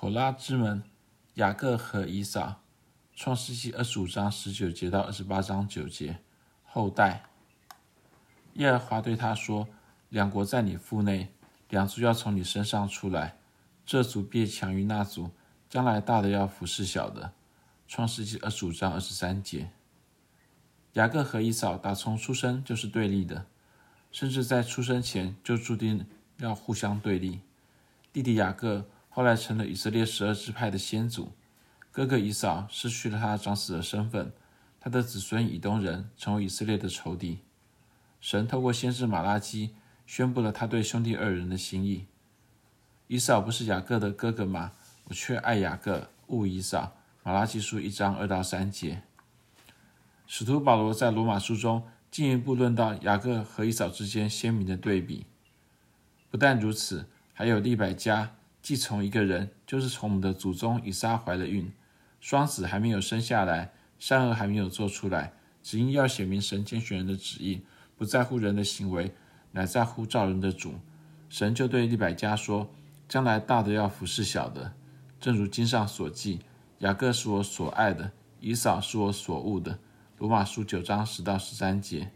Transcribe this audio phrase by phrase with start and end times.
[0.00, 0.84] 妥拉之门，
[1.34, 2.62] 雅各和以扫，
[3.16, 6.20] 创世记二十五章十九节到二十八章九节。
[6.62, 7.24] 后代，
[8.52, 9.66] 耶和华对他说
[10.08, 11.34] ：“两国在你腹内，
[11.68, 13.38] 两族要从你身上出来，
[13.84, 15.32] 这族必强于那族，
[15.68, 17.32] 将来大的要服侍小的。”
[17.88, 19.68] 创世记二十五章二十三节。
[20.92, 23.46] 雅各和以扫打从出生就是对立的，
[24.12, 26.06] 甚至在出生前就注定
[26.36, 27.40] 要互相对立。
[28.12, 28.88] 弟弟雅各
[29.18, 31.32] 后来成了以色列十二支派的先祖，
[31.90, 34.30] 哥哥以扫失去了他长子的身份，
[34.78, 37.40] 他的子孙以东人成为以色列的仇敌。
[38.20, 39.74] 神透过先知马拉基
[40.06, 42.06] 宣布了他对兄弟二人的心意：
[43.08, 44.70] 以扫不是雅各的哥哥吗？
[45.06, 46.96] 我却爱雅各，恶以扫。
[47.24, 49.02] 马拉基书一章二到三节。
[50.28, 55.26] 使徒保罗在罗马书中进一步论到雅各和以扫之间鲜明的对比。
[56.30, 57.06] 不但如此。
[57.34, 58.34] 还有利百加，
[58.68, 61.72] 既从一个人，就是从我们的祖宗以撒怀了孕，
[62.20, 67.62] 双子还没有生下来，善恶还没有做出来，只因要显明神拣选人的旨意，
[67.96, 69.14] 不在乎人的行为，
[69.52, 70.74] 乃在乎造人的主。
[71.30, 72.68] 神就对利百加说
[73.08, 74.74] ：“将来大的要服侍小的，
[75.18, 76.40] 正如经上所记：
[76.80, 79.78] 雅各是我所爱的，以扫是我所恶的。”
[80.20, 82.10] 罗马书九章十到十三节。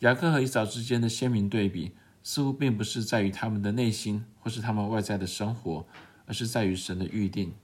[0.00, 1.92] 雅各和以扫之间的鲜明对比。
[2.22, 5.86] 似乎并不是在于他们的内心，或是他们外在的生活，
[6.26, 7.54] 而是在于神的预定。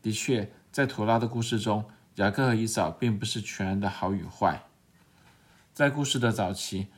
[0.00, 1.84] 的确，在妥拉的故事中，
[2.16, 4.64] 雅各和以扫并不是全然的好与坏。
[5.72, 6.88] 在故事的早期，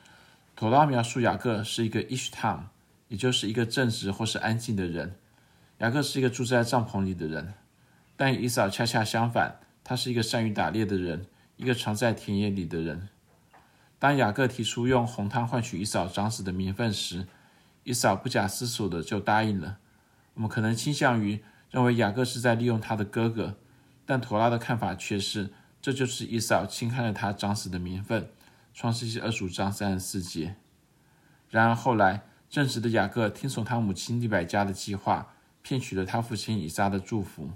[0.56, 2.60] 妥拉描述雅各是一个 ish tam，
[3.08, 5.16] 也就是一个正直或是安静的人。
[5.78, 7.54] 雅各是一个住在帐篷里的人，
[8.16, 13.08] 但以扫恰恰相反，他是一个善于打猎的人，一个常在田野里的人。
[14.04, 17.26] 当雅各提出用红汤换取以扫长子的名分时，
[17.84, 19.78] 以扫不假思索的就答应了。
[20.34, 23.56] 我们可能倾向于认为雅各是在利用他的哥哥，
[24.04, 28.28] 但妥拉的看法却是，这就是以扫轻看了他长子的名分。
[28.74, 30.56] 创世记二十五章三十四节。
[31.48, 37.52] 然而后来，正直的雅各听从他母亲利百加的计划，骗取了他父亲以撒的祝福。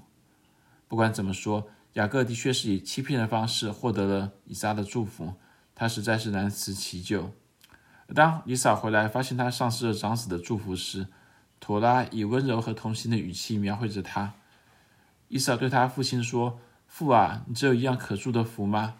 [0.89, 5.34] 不管怎么说，雅各的确是以欺骗的方式获得了以撒的祝福。
[5.78, 7.31] 他实在是难辞其咎。
[8.12, 11.06] 当以扫回来发现他丧失了长子的祝福时，
[11.61, 14.34] 妥拉以温柔和同情的语气描绘着他。
[15.28, 16.59] 伊扫对他父亲说
[16.89, 18.97] ：“父啊，你只有一样可祝的福吗？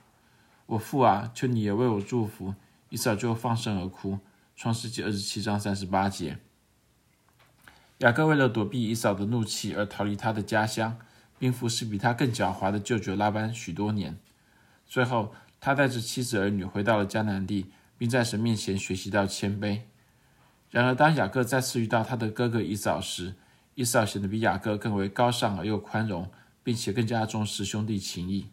[0.67, 2.55] 我父啊，求你也为我祝福。”
[2.91, 4.21] 伊扫就放声而哭。
[4.55, 6.39] 创世纪二十七章三十八节。
[7.99, 10.97] 雅各为了躲避伊扫的怒气而逃离他的家乡，
[11.39, 14.17] 并服侍比他更狡猾的舅舅拉班许多年。
[14.87, 19.81] 最后，他带着妻子儿女回到了迦南地，并在神面前学习到谦卑。
[20.71, 23.35] 然而，当雅各再次遇到他的哥哥以扫时，
[23.75, 26.31] 以扫显得比雅各更为高尚而又宽容，
[26.63, 28.49] 并且更加重视兄弟情谊。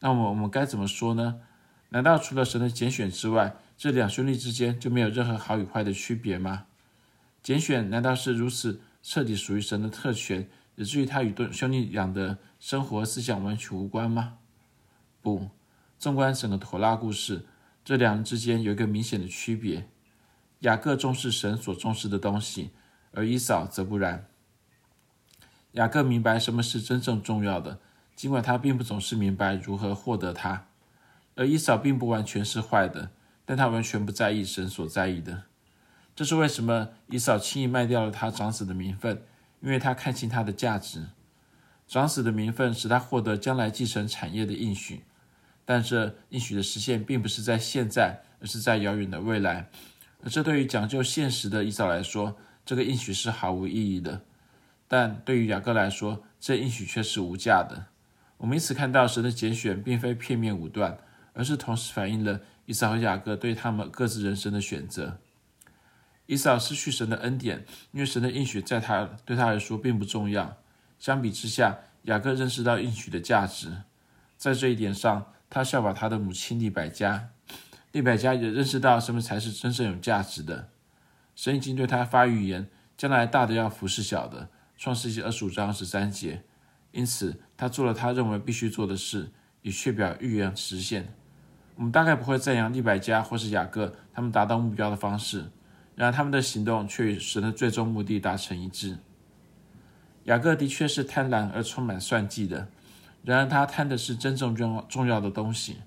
[0.00, 1.40] 那么，我们该怎么说呢？
[1.90, 6.66] 难道除了神的拣选之外，这两兄弟之间就没有任何好与坏的区别吗？
[7.42, 14.38] 拣选难道是如此彻底属于神的特权，以至于他与兄弟俩的生活思想完全无关吗？
[15.20, 15.50] 不。
[15.98, 17.46] 纵观整个妥拉故事，
[17.84, 19.88] 这两人之间有一个明显的区别：
[20.60, 22.70] 雅各重视神所重视的东西，
[23.12, 24.26] 而以扫则不然。
[25.72, 27.78] 雅各明白什么是真正重要的，
[28.14, 30.66] 尽管他并不总是明白如何获得它；
[31.34, 33.10] 而以扫并不完全是坏的，
[33.44, 35.44] 但他完全不在意神所在意的。
[36.14, 39.22] 这是为什么以扫轻易卖掉了他长子的名分，
[39.60, 41.08] 因为他看清他的价值。
[41.86, 45.02] 长子的名分使他获得将来继承产业的应许。
[45.66, 49.68] 但这应许的实现并不是在现在，而是在遥远的未来。
[50.22, 54.20] 而这对于讲究现实的以扫来说，这个应许是毫无意义的；
[54.86, 57.86] 但对于雅各来说，这应许却是无价的。
[58.38, 60.98] 我们因此看到神的拣选并非片面武断，
[61.32, 65.18] 而是同时反映了以扫和雅各对他们各自人生的选择。
[66.26, 70.56] 以扫失去神的恩典，因为神的应许在他对他来说并不重要。
[70.98, 73.82] 相比之下，雅各认识到应许的价值，
[74.36, 75.26] 在这一点上。
[75.48, 77.30] 他效法他的母亲利百加，
[77.92, 80.68] 利百加也认识到什么才是真正有价值的。
[81.34, 84.48] 神已经对他发预言，将来大的要服侍小的。
[84.76, 86.42] 创世纪二十五章十三节。
[86.92, 89.30] 因此，他做了他认为必须做的事，
[89.62, 91.14] 以确保预言实现。
[91.74, 95.50] 我们大概不会赞扬利百加或是雅各他们达到目标的方式，
[95.94, 98.96] 然而他们的行动却与神的最终目的达成一致。
[100.24, 102.68] 雅各的确是贪婪而充满算计的。
[103.26, 105.78] 然而，他贪的是真正重重要的东西。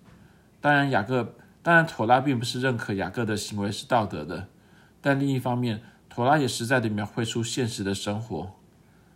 [0.60, 4.48] 当然，雅各当然，妥拉并不是认可雅各的行为是道德的。
[5.00, 8.52] 但另一方面，妥拉也实在地描绘出现实的生活。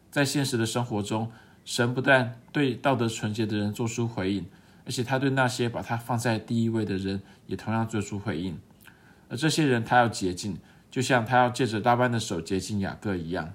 [0.10, 1.30] 在现实的生活中，
[1.66, 4.46] 神不但对道德纯洁的人做出回应，
[4.86, 8.58] 而且他对那些把他放在第一位的人也同样做出回应。
[9.28, 10.58] 而这些人他要洁净，
[10.90, 13.54] 就像他要借着拉班的手洁净雅各一样。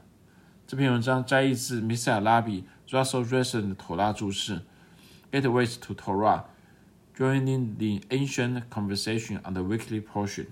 [0.67, 4.62] 这篇文章摘译自米塞尔拉比 Russell Russell 的妥拉注释，
[5.32, 10.48] Gateways to Torah，Joining the Ancient Conversation on the Weekly Portion。